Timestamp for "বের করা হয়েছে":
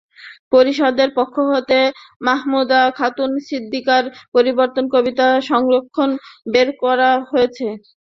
6.51-7.65